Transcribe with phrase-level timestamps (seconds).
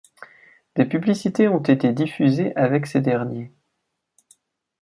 [0.77, 3.53] Des publicités ont été diffusées avec ces derniers.